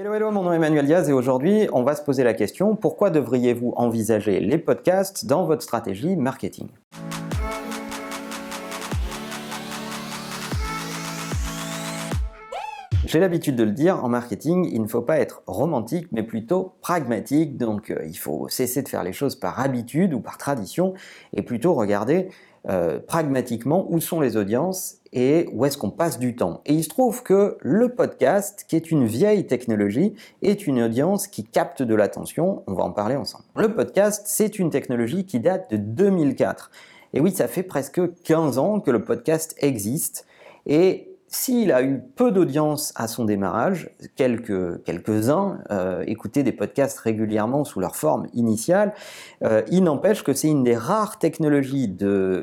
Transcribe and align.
Hello, 0.00 0.14
hello, 0.14 0.30
mon 0.30 0.44
nom 0.44 0.52
est 0.54 0.56
Emmanuel 0.56 0.86
Diaz 0.86 1.10
et 1.10 1.12
aujourd'hui, 1.12 1.68
on 1.74 1.82
va 1.82 1.94
se 1.94 2.00
poser 2.00 2.24
la 2.24 2.32
question 2.32 2.74
pourquoi 2.74 3.10
devriez-vous 3.10 3.74
envisager 3.76 4.40
les 4.40 4.56
podcasts 4.56 5.26
dans 5.26 5.44
votre 5.44 5.60
stratégie 5.60 6.16
marketing? 6.16 6.68
J'ai 13.04 13.20
l'habitude 13.20 13.56
de 13.56 13.64
le 13.64 13.72
dire, 13.72 14.02
en 14.02 14.08
marketing, 14.08 14.70
il 14.72 14.80
ne 14.80 14.86
faut 14.86 15.02
pas 15.02 15.18
être 15.18 15.42
romantique, 15.46 16.06
mais 16.12 16.22
plutôt 16.22 16.76
pragmatique. 16.80 17.58
Donc, 17.58 17.90
euh, 17.90 18.02
il 18.06 18.16
faut 18.16 18.48
cesser 18.48 18.82
de 18.82 18.88
faire 18.88 19.02
les 19.02 19.12
choses 19.12 19.34
par 19.34 19.60
habitude 19.60 20.14
ou 20.14 20.20
par 20.20 20.38
tradition 20.38 20.94
et 21.34 21.42
plutôt 21.42 21.74
regarder 21.74 22.30
euh, 22.68 22.98
pragmatiquement 22.98 23.86
où 23.88 24.00
sont 24.00 24.20
les 24.20 24.36
audiences 24.36 24.96
et 25.12 25.48
où 25.52 25.64
est-ce 25.64 25.78
qu'on 25.78 25.90
passe 25.90 26.18
du 26.18 26.36
temps. 26.36 26.60
Et 26.66 26.74
il 26.74 26.84
se 26.84 26.88
trouve 26.88 27.22
que 27.22 27.56
le 27.60 27.88
podcast, 27.88 28.66
qui 28.68 28.76
est 28.76 28.90
une 28.90 29.06
vieille 29.06 29.46
technologie, 29.46 30.14
est 30.42 30.66
une 30.66 30.82
audience 30.82 31.26
qui 31.26 31.44
capte 31.44 31.82
de 31.82 31.94
l'attention. 31.94 32.62
On 32.66 32.74
va 32.74 32.84
en 32.84 32.92
parler 32.92 33.16
ensemble. 33.16 33.44
Le 33.56 33.74
podcast, 33.74 34.24
c'est 34.26 34.58
une 34.58 34.70
technologie 34.70 35.24
qui 35.24 35.40
date 35.40 35.70
de 35.70 35.78
2004. 35.78 36.70
Et 37.14 37.20
oui, 37.20 37.32
ça 37.32 37.48
fait 37.48 37.62
presque 37.62 38.00
15 38.24 38.58
ans 38.58 38.80
que 38.80 38.90
le 38.90 39.04
podcast 39.04 39.56
existe. 39.58 40.26
Et 40.66 41.09
s'il 41.32 41.70
a 41.70 41.82
eu 41.82 42.00
peu 42.16 42.32
d'audience 42.32 42.92
à 42.96 43.06
son 43.06 43.24
démarrage, 43.24 43.88
quelques, 44.16 44.82
quelques-uns 44.82 45.60
euh, 45.70 46.02
écoutaient 46.08 46.42
des 46.42 46.52
podcasts 46.52 46.98
régulièrement 46.98 47.64
sous 47.64 47.78
leur 47.78 47.94
forme 47.94 48.26
initiale, 48.34 48.92
euh, 49.44 49.62
il 49.70 49.84
n'empêche 49.84 50.24
que 50.24 50.32
c'est 50.32 50.48
une 50.48 50.64
des 50.64 50.76
rares 50.76 51.20
technologies 51.20 51.96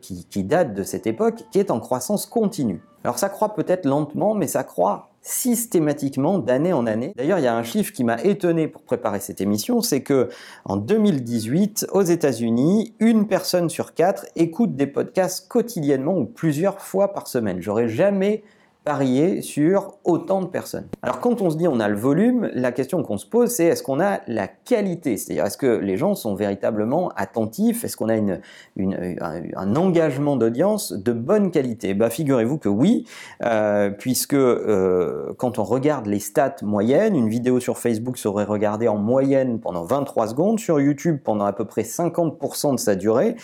qui, 0.00 0.24
qui 0.24 0.44
date 0.44 0.72
de 0.72 0.82
cette 0.82 1.06
époque 1.06 1.44
qui 1.52 1.58
est 1.58 1.70
en 1.70 1.78
croissance 1.78 2.24
continue. 2.24 2.80
Alors 3.04 3.18
ça 3.18 3.28
croît 3.28 3.54
peut-être 3.54 3.84
lentement, 3.84 4.34
mais 4.34 4.46
ça 4.46 4.64
croît 4.64 5.10
systématiquement 5.22 6.38
d'année 6.38 6.72
en 6.72 6.86
année. 6.86 7.12
D'ailleurs, 7.16 7.38
il 7.38 7.44
y 7.44 7.48
a 7.48 7.54
un 7.54 7.62
chiffre 7.62 7.92
qui 7.92 8.04
m'a 8.04 8.22
étonné 8.22 8.68
pour 8.68 8.82
préparer 8.82 9.20
cette 9.20 9.42
émission, 9.42 9.82
c'est 9.82 10.02
que 10.02 10.30
en 10.64 10.76
2018, 10.76 11.88
aux 11.92 12.02
États-Unis, 12.02 12.94
une 12.98 13.26
personne 13.26 13.68
sur 13.68 13.92
quatre 13.92 14.24
écoute 14.36 14.76
des 14.76 14.86
podcasts 14.86 15.48
quotidiennement 15.48 16.16
ou 16.16 16.24
plusieurs 16.24 16.80
fois 16.80 17.12
par 17.12 17.28
semaine. 17.28 17.60
J'aurais 17.60 17.88
jamais 17.88 18.42
parier 18.90 19.40
sur 19.40 19.98
autant 20.02 20.40
de 20.40 20.48
personnes. 20.48 20.88
Alors 21.02 21.20
quand 21.20 21.42
on 21.42 21.50
se 21.50 21.56
dit 21.56 21.68
on 21.68 21.78
a 21.78 21.88
le 21.88 21.94
volume, 21.94 22.50
la 22.54 22.72
question 22.72 23.04
qu'on 23.04 23.18
se 23.18 23.26
pose 23.26 23.50
c'est 23.50 23.66
est-ce 23.66 23.84
qu'on 23.84 24.00
a 24.00 24.18
la 24.26 24.48
qualité? 24.48 25.16
C'est-à-dire 25.16 25.44
est-ce 25.44 25.58
que 25.58 25.78
les 25.78 25.96
gens 25.96 26.16
sont 26.16 26.34
véritablement 26.34 27.12
attentifs? 27.14 27.84
Est-ce 27.84 27.96
qu'on 27.96 28.08
a 28.08 28.16
une, 28.16 28.40
un, 28.76 29.76
engagement 29.76 30.34
d'audience 30.34 30.92
de 30.92 31.12
bonne 31.12 31.52
qualité? 31.52 31.94
Bah 31.94 32.10
figurez-vous 32.10 32.58
que 32.58 32.68
oui, 32.68 33.06
euh, 33.44 33.90
puisque 33.90 34.34
euh, 34.34 35.34
quand 35.38 35.60
on 35.60 35.62
regarde 35.62 36.06
les 36.06 36.18
stats 36.18 36.56
moyennes, 36.62 37.14
une 37.14 37.28
vidéo 37.28 37.60
sur 37.60 37.78
Facebook 37.78 38.18
serait 38.18 38.42
regardée 38.42 38.88
en 38.88 38.96
moyenne 38.96 39.60
pendant 39.60 39.84
23 39.84 40.26
secondes, 40.26 40.58
sur 40.58 40.80
YouTube 40.80 41.18
pendant 41.22 41.44
à 41.44 41.52
peu 41.52 41.64
près 41.64 41.82
50% 41.82 42.72
de 42.72 42.80
sa 42.80 42.96
durée, 42.96 43.36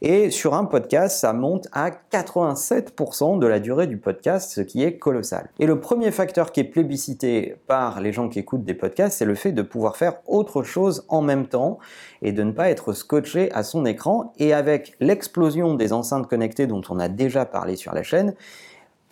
et 0.00 0.30
sur 0.30 0.54
un 0.54 0.64
podcast 0.64 1.18
ça 1.18 1.34
monte 1.34 1.68
à 1.72 1.90
87% 1.90 3.38
de 3.38 3.46
la 3.46 3.60
durée 3.60 3.86
du 3.86 3.98
podcast, 3.98 4.50
ce 4.50 4.62
qui 4.62 4.82
est 4.82 4.93
Et 5.58 5.66
le 5.66 5.80
premier 5.80 6.10
facteur 6.10 6.52
qui 6.52 6.60
est 6.60 6.64
plébiscité 6.64 7.56
par 7.66 8.00
les 8.00 8.12
gens 8.12 8.28
qui 8.28 8.38
écoutent 8.38 8.64
des 8.64 8.74
podcasts, 8.74 9.18
c'est 9.18 9.24
le 9.24 9.34
fait 9.34 9.52
de 9.52 9.62
pouvoir 9.62 9.96
faire 9.96 10.14
autre 10.26 10.62
chose 10.62 11.04
en 11.08 11.22
même 11.22 11.46
temps 11.46 11.78
et 12.22 12.32
de 12.32 12.42
ne 12.42 12.52
pas 12.52 12.70
être 12.70 12.92
scotché 12.92 13.50
à 13.52 13.62
son 13.62 13.84
écran. 13.86 14.32
Et 14.38 14.52
avec 14.52 14.94
l'explosion 15.00 15.74
des 15.74 15.92
enceintes 15.92 16.26
connectées 16.26 16.66
dont 16.66 16.82
on 16.90 16.98
a 16.98 17.08
déjà 17.08 17.44
parlé 17.44 17.76
sur 17.76 17.94
la 17.94 18.02
chaîne, 18.02 18.34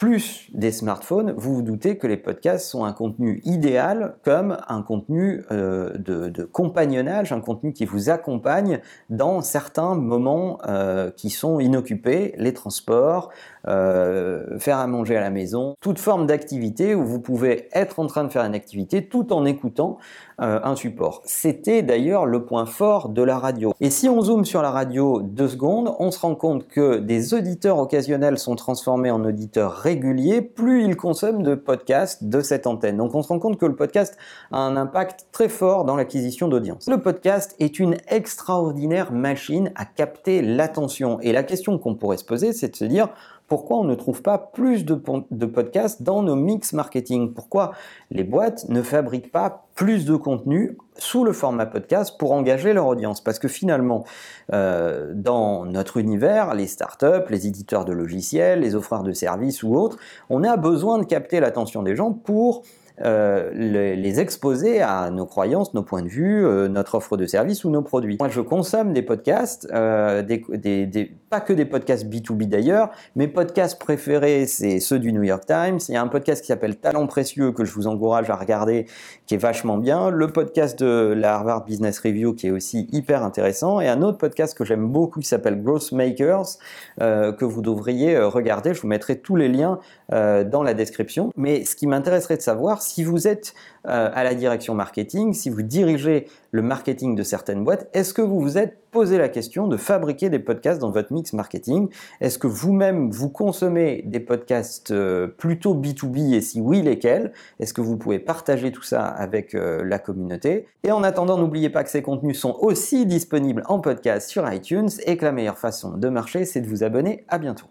plus 0.02 0.48
des 0.52 0.72
smartphones, 0.72 1.32
vous 1.36 1.54
vous 1.54 1.62
doutez 1.62 1.96
que 1.96 2.08
les 2.08 2.16
podcasts 2.16 2.68
sont 2.68 2.84
un 2.84 2.92
contenu 2.92 3.40
idéal 3.44 4.16
comme 4.24 4.56
un 4.66 4.82
contenu 4.82 5.44
euh, 5.52 5.96
de, 5.96 6.42
compagnonnage, 6.42 7.30
un 7.30 7.40
contenu 7.40 7.72
qui 7.72 7.84
vous 7.84 8.10
accompagne 8.10 8.80
dans 9.10 9.42
certains 9.42 9.94
moments 9.94 10.58
euh, 10.66 11.12
qui 11.12 11.30
sont 11.30 11.60
inoccupés, 11.60 12.34
les 12.36 12.52
transports, 12.52 13.30
euh, 13.68 14.58
faire 14.58 14.78
à 14.78 14.88
manger 14.88 15.16
à 15.16 15.20
la 15.20 15.30
maison, 15.30 15.76
toute 15.80 16.00
forme 16.00 16.26
d'activité 16.26 16.96
où 16.96 17.04
vous 17.04 17.20
pouvez 17.20 17.68
être 17.72 18.00
en 18.00 18.08
train 18.08 18.24
de 18.24 18.32
faire 18.32 18.42
une 18.42 18.56
activité 18.56 19.06
tout 19.06 19.32
en 19.32 19.44
écoutant 19.44 19.98
un 20.38 20.74
support. 20.74 21.22
C'était 21.24 21.82
d'ailleurs 21.82 22.26
le 22.26 22.44
point 22.44 22.66
fort 22.66 23.10
de 23.10 23.22
la 23.22 23.38
radio. 23.38 23.72
Et 23.80 23.90
si 23.90 24.08
on 24.08 24.20
zoome 24.22 24.44
sur 24.44 24.60
la 24.60 24.72
radio 24.72 25.20
deux 25.22 25.46
secondes, 25.46 25.94
on 26.00 26.10
se 26.10 26.18
rend 26.18 26.34
compte 26.34 26.66
que 26.66 26.98
des 26.98 27.32
auditeurs 27.32 27.78
occasionnels 27.78 28.38
sont 28.38 28.56
transformés 28.56 29.12
en 29.12 29.24
auditeurs 29.24 29.70
réguliers 29.74 29.91
plus 30.40 30.84
il 30.84 30.96
consomme 30.96 31.42
de 31.42 31.54
podcasts 31.54 32.24
de 32.24 32.40
cette 32.40 32.66
antenne. 32.66 32.96
Donc 32.96 33.14
on 33.14 33.22
se 33.22 33.28
rend 33.28 33.38
compte 33.38 33.58
que 33.58 33.66
le 33.66 33.74
podcast 33.74 34.16
a 34.50 34.58
un 34.58 34.76
impact 34.76 35.26
très 35.32 35.48
fort 35.48 35.84
dans 35.84 35.96
l'acquisition 35.96 36.48
d'audience. 36.48 36.88
Le 36.88 36.98
podcast 36.98 37.54
est 37.58 37.78
une 37.78 37.96
extraordinaire 38.08 39.12
machine 39.12 39.72
à 39.74 39.84
capter 39.84 40.42
l'attention. 40.42 41.20
Et 41.20 41.32
la 41.32 41.42
question 41.42 41.78
qu'on 41.78 41.94
pourrait 41.94 42.16
se 42.16 42.24
poser, 42.24 42.52
c'est 42.52 42.68
de 42.68 42.76
se 42.76 42.84
dire, 42.84 43.08
pourquoi 43.52 43.76
on 43.76 43.84
ne 43.84 43.94
trouve 43.94 44.22
pas 44.22 44.38
plus 44.38 44.86
de, 44.86 44.94
podcasts 44.94 46.02
dans 46.02 46.22
nos 46.22 46.36
mix 46.36 46.72
marketing? 46.72 47.34
Pourquoi 47.34 47.72
les 48.10 48.24
boîtes 48.24 48.66
ne 48.70 48.80
fabriquent 48.80 49.30
pas 49.30 49.66
plus 49.74 50.04
de 50.04 50.16
contenu 50.16 50.76
sous 50.96 51.24
le 51.24 51.32
format 51.32 51.66
podcast 51.66 52.16
pour 52.18 52.32
engager 52.32 52.72
leur 52.72 52.86
audience 52.86 53.20
Parce 53.20 53.38
que 53.38 53.48
finalement, 53.48 54.04
euh, 54.52 55.12
dans 55.14 55.64
notre 55.64 55.96
univers, 55.96 56.54
les 56.54 56.66
startups, 56.66 57.28
les 57.30 57.46
éditeurs 57.46 57.84
de 57.84 57.92
logiciels, 57.92 58.60
les 58.60 58.74
offreurs 58.74 59.02
de 59.02 59.12
services 59.12 59.62
ou 59.62 59.74
autres, 59.74 59.98
on 60.30 60.44
a 60.44 60.56
besoin 60.56 60.98
de 60.98 61.04
capter 61.04 61.40
l'attention 61.40 61.82
des 61.82 61.96
gens 61.96 62.12
pour 62.12 62.62
euh, 63.00 63.50
les, 63.54 64.20
exposer 64.20 64.82
à 64.82 65.10
nos 65.10 65.26
croyances, 65.26 65.72
nos 65.74 65.82
points 65.82 66.02
de 66.02 66.08
vue, 66.08 66.46
euh, 66.46 66.68
notre 66.68 66.96
offre 66.96 67.16
de 67.16 67.26
service 67.26 67.64
ou 67.64 67.70
nos 67.70 67.82
produits. 67.82 68.16
Moi, 68.20 68.28
je 68.28 68.40
consomme 68.40 68.92
des 68.92 69.02
podcasts, 69.02 69.66
euh, 69.72 70.22
des, 70.22 71.12
pas 71.32 71.40
que 71.40 71.54
des 71.54 71.64
podcasts 71.64 72.04
B2B 72.04 72.46
d'ailleurs. 72.46 72.90
Mes 73.16 73.26
podcasts 73.26 73.80
préférés, 73.80 74.44
c'est 74.44 74.80
ceux 74.80 74.98
du 74.98 75.14
New 75.14 75.22
York 75.22 75.46
Times. 75.46 75.78
Il 75.88 75.94
y 75.94 75.96
a 75.96 76.02
un 76.02 76.08
podcast 76.08 76.42
qui 76.42 76.48
s'appelle 76.48 76.76
Talent 76.76 77.06
précieux 77.06 77.52
que 77.52 77.64
je 77.64 77.72
vous 77.72 77.86
encourage 77.86 78.28
à 78.28 78.36
regarder, 78.36 78.84
qui 79.24 79.36
est 79.36 79.38
vachement 79.38 79.78
bien. 79.78 80.10
Le 80.10 80.26
podcast 80.26 80.78
de 80.78 81.14
la 81.16 81.36
Harvard 81.36 81.64
Business 81.64 82.00
Review 82.00 82.34
qui 82.34 82.48
est 82.48 82.50
aussi 82.50 82.86
hyper 82.92 83.22
intéressant. 83.22 83.80
Et 83.80 83.88
un 83.88 84.02
autre 84.02 84.18
podcast 84.18 84.54
que 84.54 84.66
j'aime 84.66 84.86
beaucoup 84.86 85.20
qui 85.20 85.26
s'appelle 85.26 85.62
Growth 85.62 85.92
Makers, 85.92 86.58
que 86.98 87.44
vous 87.46 87.62
devriez 87.62 88.18
regarder. 88.18 88.74
Je 88.74 88.82
vous 88.82 88.88
mettrai 88.88 89.18
tous 89.18 89.36
les 89.36 89.48
liens 89.48 89.78
dans 90.10 90.62
la 90.62 90.74
description. 90.74 91.30
Mais 91.38 91.64
ce 91.64 91.76
qui 91.76 91.86
m'intéresserait 91.86 92.36
de 92.36 92.42
savoir, 92.42 92.82
si 92.82 93.04
vous 93.04 93.26
êtes 93.26 93.54
euh, 93.86 94.10
à 94.12 94.22
la 94.22 94.34
direction 94.34 94.74
marketing, 94.74 95.32
si 95.32 95.50
vous 95.50 95.62
dirigez 95.62 96.28
le 96.50 96.62
marketing 96.62 97.16
de 97.16 97.22
certaines 97.22 97.64
boîtes, 97.64 97.88
est-ce 97.94 98.14
que 98.14 98.22
vous 98.22 98.38
vous 98.38 98.58
êtes 98.58 98.81
posé 98.92 99.16
la 99.18 99.28
question 99.30 99.66
de 99.66 99.76
fabriquer 99.76 100.28
des 100.28 100.38
podcasts 100.38 100.80
dans 100.80 100.90
votre 100.90 101.12
mix 101.12 101.32
marketing 101.32 101.88
Est-ce 102.20 102.38
que 102.38 102.46
vous-même 102.46 103.10
vous 103.10 103.30
consommez 103.30 104.02
des 104.06 104.20
podcasts 104.20 104.90
euh, 104.90 105.26
plutôt 105.26 105.74
B2B 105.74 106.34
et 106.34 106.42
si 106.42 106.60
oui, 106.60 106.82
lesquels 106.82 107.32
Est-ce 107.58 107.72
que 107.72 107.80
vous 107.80 107.96
pouvez 107.96 108.18
partager 108.18 108.70
tout 108.70 108.82
ça 108.82 109.06
avec 109.06 109.54
euh, 109.54 109.82
la 109.82 109.98
communauté 109.98 110.66
Et 110.84 110.92
en 110.92 111.02
attendant, 111.02 111.38
n'oubliez 111.38 111.70
pas 111.70 111.82
que 111.82 111.90
ces 111.90 112.02
contenus 112.02 112.38
sont 112.38 112.56
aussi 112.60 113.06
disponibles 113.06 113.64
en 113.66 113.80
podcast 113.80 114.28
sur 114.28 114.50
iTunes 114.52 114.90
et 115.06 115.16
que 115.16 115.24
la 115.24 115.32
meilleure 115.32 115.58
façon 115.58 115.96
de 115.96 116.08
marcher, 116.10 116.44
c'est 116.44 116.60
de 116.60 116.68
vous 116.68 116.84
abonner. 116.84 117.24
À 117.28 117.38
bientôt. 117.38 117.66